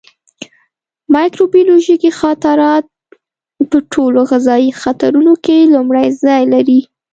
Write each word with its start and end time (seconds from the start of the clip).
مایکروبیولوژیکي 1.15 2.11
خطرات 2.19 2.85
په 3.69 3.77
ټولو 3.93 4.19
غذایي 4.31 4.71
خطرونو 4.81 5.33
کې 5.45 5.57
لومړی 5.73 6.07
ځای 6.23 6.43
لري. 6.53 6.79